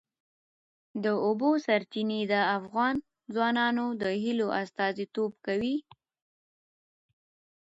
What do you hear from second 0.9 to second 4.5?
د اوبو سرچینې د افغان ځوانانو د هیلو